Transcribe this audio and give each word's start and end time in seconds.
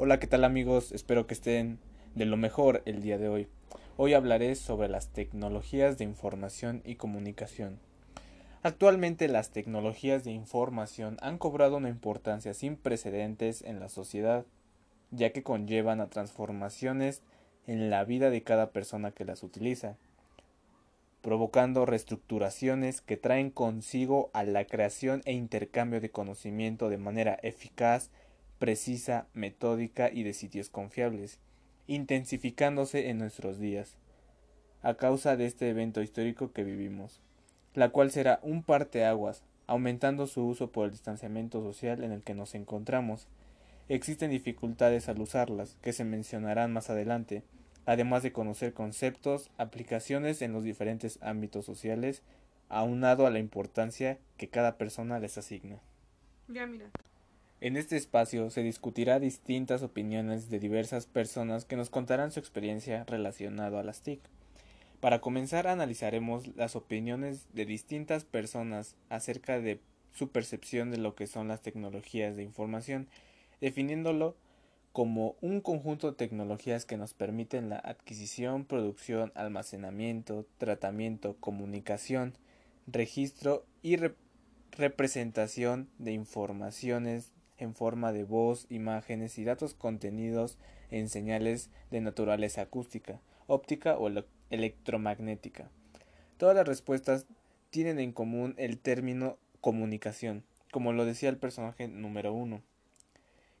Hola, 0.00 0.20
¿qué 0.20 0.28
tal 0.28 0.44
amigos? 0.44 0.92
Espero 0.92 1.26
que 1.26 1.34
estén 1.34 1.80
de 2.14 2.24
lo 2.24 2.36
mejor 2.36 2.82
el 2.86 3.02
día 3.02 3.18
de 3.18 3.28
hoy. 3.28 3.48
Hoy 3.96 4.14
hablaré 4.14 4.54
sobre 4.54 4.88
las 4.88 5.08
tecnologías 5.08 5.98
de 5.98 6.04
información 6.04 6.82
y 6.84 6.94
comunicación. 6.94 7.80
Actualmente 8.62 9.26
las 9.26 9.50
tecnologías 9.50 10.22
de 10.22 10.30
información 10.30 11.16
han 11.20 11.36
cobrado 11.36 11.78
una 11.78 11.88
importancia 11.88 12.54
sin 12.54 12.76
precedentes 12.76 13.60
en 13.62 13.80
la 13.80 13.88
sociedad, 13.88 14.46
ya 15.10 15.32
que 15.32 15.42
conllevan 15.42 16.00
a 16.00 16.08
transformaciones 16.10 17.24
en 17.66 17.90
la 17.90 18.04
vida 18.04 18.30
de 18.30 18.44
cada 18.44 18.70
persona 18.70 19.10
que 19.10 19.24
las 19.24 19.42
utiliza, 19.42 19.96
provocando 21.22 21.86
reestructuraciones 21.86 23.00
que 23.00 23.16
traen 23.16 23.50
consigo 23.50 24.30
a 24.32 24.44
la 24.44 24.64
creación 24.64 25.22
e 25.24 25.32
intercambio 25.32 26.00
de 26.00 26.12
conocimiento 26.12 26.88
de 26.88 26.98
manera 26.98 27.36
eficaz, 27.42 28.12
precisa, 28.58 29.26
metódica 29.34 30.10
y 30.12 30.22
de 30.22 30.32
sitios 30.32 30.68
confiables, 30.68 31.38
intensificándose 31.86 33.08
en 33.08 33.18
nuestros 33.18 33.58
días, 33.58 33.96
a 34.82 34.94
causa 34.94 35.36
de 35.36 35.46
este 35.46 35.68
evento 35.70 36.02
histórico 36.02 36.52
que 36.52 36.64
vivimos, 36.64 37.20
la 37.74 37.90
cual 37.90 38.10
será 38.10 38.40
un 38.42 38.62
parteaguas, 38.62 39.42
aumentando 39.66 40.26
su 40.26 40.46
uso 40.46 40.70
por 40.70 40.86
el 40.86 40.92
distanciamiento 40.92 41.62
social 41.62 42.02
en 42.02 42.12
el 42.12 42.22
que 42.22 42.34
nos 42.34 42.54
encontramos. 42.54 43.28
Existen 43.88 44.30
dificultades 44.30 45.08
al 45.08 45.20
usarlas, 45.20 45.76
que 45.82 45.92
se 45.92 46.04
mencionarán 46.04 46.72
más 46.72 46.90
adelante, 46.90 47.42
además 47.86 48.22
de 48.22 48.32
conocer 48.32 48.74
conceptos, 48.74 49.50
aplicaciones 49.56 50.42
en 50.42 50.52
los 50.52 50.64
diferentes 50.64 51.18
ámbitos 51.22 51.64
sociales, 51.64 52.22
aunado 52.68 53.26
a 53.26 53.30
la 53.30 53.38
importancia 53.38 54.18
que 54.36 54.48
cada 54.48 54.76
persona 54.76 55.18
les 55.18 55.38
asigna. 55.38 55.78
En 57.60 57.76
este 57.76 57.96
espacio 57.96 58.50
se 58.50 58.62
discutirá 58.62 59.18
distintas 59.18 59.82
opiniones 59.82 60.48
de 60.48 60.60
diversas 60.60 61.06
personas 61.06 61.64
que 61.64 61.74
nos 61.74 61.90
contarán 61.90 62.30
su 62.30 62.38
experiencia 62.38 63.02
relacionado 63.08 63.78
a 63.78 63.82
las 63.82 64.02
TIC. 64.02 64.20
Para 65.00 65.20
comenzar 65.20 65.66
analizaremos 65.66 66.56
las 66.56 66.76
opiniones 66.76 67.52
de 67.54 67.66
distintas 67.66 68.24
personas 68.24 68.94
acerca 69.08 69.58
de 69.58 69.80
su 70.12 70.30
percepción 70.30 70.92
de 70.92 70.98
lo 70.98 71.16
que 71.16 71.26
son 71.26 71.48
las 71.48 71.60
tecnologías 71.60 72.36
de 72.36 72.44
información, 72.44 73.08
definiéndolo 73.60 74.36
como 74.92 75.34
un 75.40 75.60
conjunto 75.60 76.08
de 76.08 76.16
tecnologías 76.16 76.84
que 76.84 76.96
nos 76.96 77.12
permiten 77.12 77.70
la 77.70 77.78
adquisición, 77.78 78.66
producción, 78.66 79.32
almacenamiento, 79.34 80.46
tratamiento, 80.58 81.36
comunicación, 81.40 82.34
registro 82.86 83.64
y 83.82 83.96
representación 84.70 85.88
de 85.98 86.12
informaciones 86.12 87.32
en 87.58 87.74
forma 87.74 88.12
de 88.12 88.24
voz, 88.24 88.66
imágenes 88.70 89.38
y 89.38 89.44
datos 89.44 89.74
contenidos 89.74 90.58
en 90.90 91.08
señales 91.08 91.70
de 91.90 92.00
naturaleza 92.00 92.62
acústica, 92.62 93.20
óptica 93.46 93.98
o 93.98 94.10
electromagnética. 94.50 95.70
Todas 96.36 96.56
las 96.56 96.66
respuestas 96.66 97.26
tienen 97.70 97.98
en 97.98 98.12
común 98.12 98.54
el 98.56 98.78
término 98.78 99.36
comunicación, 99.60 100.44
como 100.70 100.92
lo 100.92 101.04
decía 101.04 101.28
el 101.28 101.36
personaje 101.36 101.88
número 101.88 102.32
uno 102.32 102.62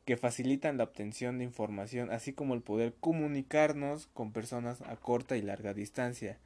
que 0.08 0.16
facilitan 0.16 0.78
la 0.78 0.84
obtención 0.84 1.36
de 1.36 1.44
información, 1.44 2.10
así 2.10 2.32
como 2.32 2.54
el 2.54 2.62
poder 2.62 2.94
comunicarnos 2.98 4.06
con 4.14 4.32
personas 4.32 4.80
a 4.80 4.96
corta 4.96 5.36
y 5.36 5.42
larga 5.42 5.74
distancia. 5.74 6.38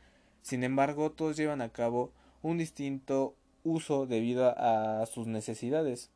Sin 0.43 0.65
embargo, 0.65 1.13
todos 1.13 1.37
llevan 1.37 1.63
a 1.63 1.69
cabo 1.69 2.11
un 2.43 2.59
distinto 2.59 3.37
uso 3.63 4.07
debido 4.07 4.53
a 4.59 5.07
sus 5.07 5.29
necesidades, 5.29 6.11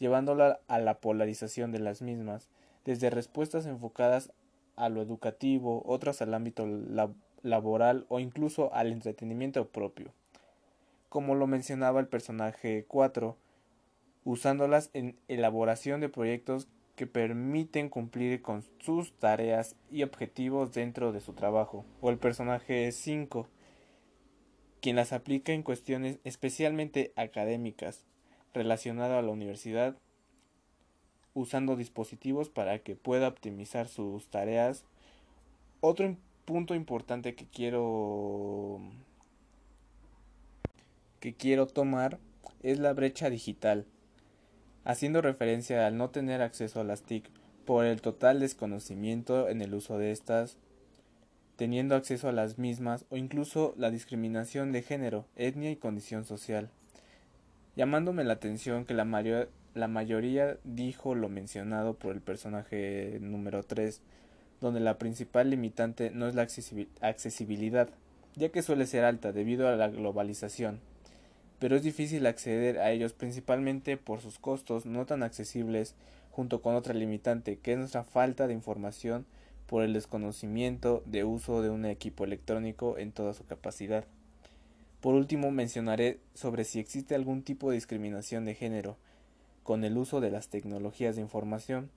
llevándola 0.00 0.58
a 0.66 0.80
la 0.80 0.98
polarización 0.98 1.70
de 1.70 1.78
las 1.78 2.02
mismas, 2.02 2.48
desde 2.84 3.10
respuestas 3.10 3.66
enfocadas 3.66 4.32
a 4.74 4.88
lo 4.88 5.02
educativo, 5.02 5.82
otras 5.86 6.22
al 6.22 6.34
ámbito 6.34 6.66
laboral 7.42 8.06
o 8.08 8.18
incluso 8.18 8.74
al 8.74 8.92
entretenimiento 8.92 9.68
propio. 9.68 10.12
Como 11.10 11.34
lo 11.34 11.46
mencionaba 11.46 12.00
el 12.00 12.08
personaje 12.08 12.86
4, 12.88 13.36
usándolas 14.24 14.90
en 14.94 15.18
elaboración 15.28 16.00
de 16.00 16.08
proyectos 16.08 16.66
que 16.96 17.06
permiten 17.06 17.88
cumplir 17.88 18.42
con 18.42 18.62
sus 18.78 19.12
tareas 19.18 19.76
y 19.90 20.02
objetivos 20.02 20.72
dentro 20.72 21.12
de 21.12 21.20
su 21.20 21.34
trabajo, 21.34 21.84
o 22.00 22.10
el 22.10 22.18
personaje 22.18 22.90
5, 22.90 23.48
quien 24.80 24.96
las 24.96 25.12
aplica 25.12 25.52
en 25.52 25.62
cuestiones 25.62 26.20
especialmente 26.24 27.12
académicas 27.16 28.06
relacionadas 28.54 29.18
a 29.18 29.22
la 29.22 29.32
universidad, 29.32 29.96
usando 31.34 31.76
dispositivos 31.76 32.48
para 32.48 32.78
que 32.80 32.96
pueda 32.96 33.28
optimizar 33.28 33.88
sus 33.88 34.28
tareas. 34.28 34.84
Otro 35.80 36.16
punto 36.44 36.74
importante 36.74 37.34
que 37.34 37.46
quiero 37.46 38.80
que 41.20 41.34
quiero 41.34 41.66
tomar 41.66 42.18
es 42.62 42.78
la 42.78 42.92
brecha 42.94 43.28
digital 43.30 43.86
haciendo 44.84 45.20
referencia 45.20 45.86
al 45.86 45.96
no 45.96 46.10
tener 46.10 46.42
acceso 46.42 46.80
a 46.80 46.84
las 46.84 47.02
TIC 47.02 47.28
por 47.64 47.84
el 47.84 48.00
total 48.00 48.40
desconocimiento 48.40 49.48
en 49.48 49.60
el 49.60 49.74
uso 49.74 49.98
de 49.98 50.10
estas, 50.10 50.56
teniendo 51.56 51.94
acceso 51.94 52.28
a 52.28 52.32
las 52.32 52.58
mismas 52.58 53.04
o 53.10 53.16
incluso 53.16 53.74
la 53.76 53.90
discriminación 53.90 54.72
de 54.72 54.82
género, 54.82 55.26
etnia 55.36 55.70
y 55.70 55.76
condición 55.76 56.24
social. 56.24 56.70
Llamándome 57.76 58.24
la 58.24 58.34
atención 58.34 58.84
que 58.84 58.94
la, 58.94 59.04
mayoría 59.88 60.58
dijo 60.64 61.14
lo 61.14 61.28
mencionado 61.28 61.94
por 61.94 62.14
el 62.14 62.20
personaje 62.20 63.18
número 63.20 63.62
3, 63.62 64.02
donde 64.60 64.80
la 64.80 64.98
principal 64.98 65.50
limitante 65.50 66.10
no 66.10 66.28
es 66.28 66.34
la 66.34 66.42
accesibilidad, 67.00 67.88
ya 68.36 68.50
que 68.50 68.62
suele 68.62 68.86
ser 68.86 69.04
alta 69.04 69.32
debido 69.32 69.68
a 69.68 69.76
la 69.76 69.88
globalización 69.88 70.80
pero 71.60 71.76
es 71.76 71.82
difícil 71.82 72.26
acceder 72.26 72.78
a 72.78 72.90
ellos 72.90 73.12
principalmente 73.12 73.96
por 73.96 74.20
sus 74.20 74.38
costos 74.38 74.86
no 74.86 75.06
tan 75.06 75.22
accesibles 75.22 75.94
junto 76.32 76.62
con 76.62 76.74
otra 76.74 76.94
limitante 76.94 77.58
que 77.58 77.72
es 77.72 77.78
nuestra 77.78 78.02
falta 78.02 78.48
de 78.48 78.54
información 78.54 79.26
por 79.66 79.84
el 79.84 79.92
desconocimiento 79.92 81.02
de 81.04 81.22
uso 81.22 81.62
de 81.62 81.70
un 81.70 81.84
equipo 81.84 82.24
electrónico 82.24 82.98
en 82.98 83.12
toda 83.12 83.34
su 83.34 83.44
capacidad. 83.44 84.04
Por 85.00 85.14
último 85.14 85.50
mencionaré 85.50 86.18
sobre 86.34 86.64
si 86.64 86.78
existe 86.78 87.14
algún 87.14 87.42
tipo 87.42 87.70
de 87.70 87.76
discriminación 87.76 88.44
de 88.44 88.54
género 88.54 88.96
con 89.62 89.84
el 89.84 89.96
uso 89.96 90.20
de 90.20 90.30
las 90.30 90.48
tecnologías 90.48 91.16
de 91.16 91.22
información, 91.22 91.90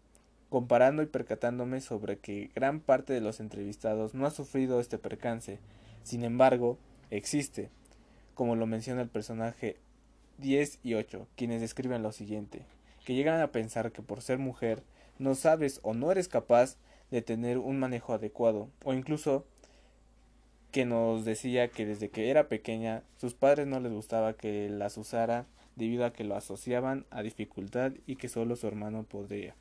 comparando 0.50 1.02
y 1.02 1.08
percatándome 1.08 1.82
sobre 1.82 2.18
que 2.18 2.50
gran 2.56 2.80
parte 2.80 3.12
de 3.12 3.22
los 3.22 3.40
entrevistados 3.40 4.14
no 4.14 4.26
ha 4.26 4.32
sufrido 4.32 4.80
este 4.80 4.98
percance. 4.98 5.60
Sin 6.04 6.24
embargo, 6.24 6.78
existe, 7.10 7.70
como 8.36 8.56
lo 8.56 8.68
menciona 8.68 9.02
el 9.02 9.10
personaje 9.10 9.78
10 10.38 10.80
y 10.84 10.94
8, 10.94 11.28
quienes 11.36 11.60
describen 11.60 12.04
lo 12.04 12.12
siguiente, 12.12 12.66
que 13.06 13.16
llegan 13.16 13.42
a 13.42 13.52
pensar 13.52 13.92
que 13.92 14.02
por 14.02 14.22
ser 14.22 14.38
mujer 14.38 14.84
no 15.20 15.36
sabes 15.36 15.80
o 15.84 15.94
no 15.94 16.12
eres 16.12 16.28
capaz 16.28 16.78
de 17.12 17.22
tener 17.22 17.58
un 17.58 17.80
manejo 17.80 18.14
adecuado, 18.14 18.70
o 18.84 18.94
incluso 18.94 19.46
que 20.74 20.86
nos 20.86 21.24
decía 21.24 21.68
que 21.68 21.86
desde 21.86 22.10
que 22.10 22.32
era 22.32 22.50
pequeña 22.50 23.04
sus 23.18 23.36
padres 23.36 23.68
no 23.68 23.80
les 23.80 23.92
gustaba 23.94 24.34
que 24.34 24.70
las 24.70 24.98
usara 24.98 25.46
debido 25.76 26.04
a 26.04 26.14
que 26.14 26.24
lo 26.24 26.36
asociaban 26.36 27.06
a 27.12 27.22
dificultad 27.22 27.94
y 28.08 28.16
que 28.16 28.28
solo 28.28 28.56
su 28.56 28.68
hermano 28.68 29.04
podría. 29.04 29.54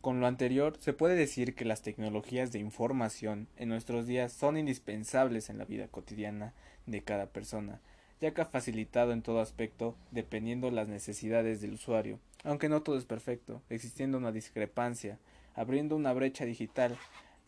Con 0.00 0.20
lo 0.20 0.28
anterior, 0.28 0.76
se 0.78 0.92
puede 0.92 1.16
decir 1.16 1.56
que 1.56 1.64
las 1.64 1.82
tecnologías 1.82 2.52
de 2.52 2.60
información 2.60 3.48
en 3.56 3.68
nuestros 3.68 4.06
días 4.06 4.32
son 4.32 4.56
indispensables 4.56 5.50
en 5.50 5.58
la 5.58 5.64
vida 5.64 5.88
cotidiana 5.88 6.54
de 6.86 7.02
cada 7.02 7.26
persona, 7.26 7.80
ya 8.20 8.32
que 8.32 8.42
ha 8.42 8.46
facilitado 8.46 9.10
en 9.10 9.22
todo 9.22 9.40
aspecto 9.40 9.96
dependiendo 10.12 10.70
las 10.70 10.86
necesidades 10.86 11.60
del 11.60 11.72
usuario, 11.74 12.20
aunque 12.44 12.68
no 12.68 12.82
todo 12.82 12.96
es 12.96 13.04
perfecto, 13.04 13.60
existiendo 13.68 14.16
una 14.16 14.30
discrepancia, 14.30 15.18
abriendo 15.56 15.96
una 15.96 16.12
brecha 16.12 16.44
digital, 16.44 16.96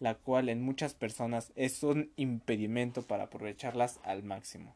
la 0.00 0.14
cual 0.14 0.48
en 0.48 0.62
muchas 0.62 0.94
personas 0.94 1.52
es 1.56 1.82
un 1.82 2.10
impedimento 2.16 3.02
para 3.02 3.24
aprovecharlas 3.24 4.00
al 4.04 4.22
máximo. 4.22 4.74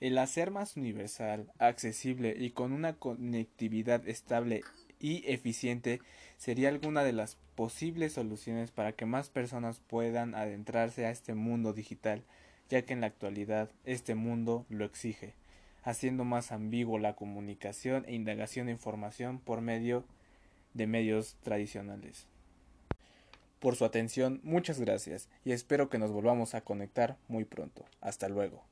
El 0.00 0.18
hacer 0.18 0.50
más 0.50 0.76
universal, 0.76 1.52
accesible 1.58 2.34
y 2.36 2.50
con 2.50 2.72
una 2.72 2.94
conectividad 2.94 4.08
estable 4.08 4.62
y 4.98 5.22
eficiente 5.30 6.00
sería 6.38 6.70
alguna 6.70 7.04
de 7.04 7.12
las 7.12 7.36
posibles 7.54 8.14
soluciones 8.14 8.70
para 8.70 8.92
que 8.92 9.06
más 9.06 9.28
personas 9.28 9.80
puedan 9.80 10.34
adentrarse 10.34 11.06
a 11.06 11.10
este 11.10 11.34
mundo 11.34 11.72
digital, 11.72 12.24
ya 12.68 12.82
que 12.82 12.94
en 12.94 13.00
la 13.00 13.08
actualidad 13.08 13.70
este 13.84 14.14
mundo 14.14 14.66
lo 14.68 14.84
exige, 14.84 15.34
haciendo 15.84 16.24
más 16.24 16.50
ambiguo 16.50 16.98
la 16.98 17.14
comunicación 17.14 18.04
e 18.08 18.14
indagación 18.14 18.66
de 18.66 18.72
información 18.72 19.38
por 19.38 19.60
medio 19.60 20.04
de 20.74 20.86
medios 20.86 21.36
tradicionales. 21.42 22.26
Por 23.62 23.76
su 23.76 23.84
atención, 23.84 24.40
muchas 24.42 24.80
gracias 24.80 25.28
y 25.44 25.52
espero 25.52 25.88
que 25.88 25.96
nos 25.96 26.10
volvamos 26.10 26.56
a 26.56 26.62
conectar 26.62 27.16
muy 27.28 27.44
pronto. 27.44 27.84
Hasta 28.00 28.28
luego. 28.28 28.64